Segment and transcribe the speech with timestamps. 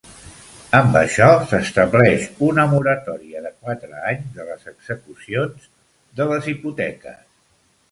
[0.77, 5.71] Amb això, s'estableix una moratòria de quatre anys de les execucions
[6.23, 7.25] de les hipoteques.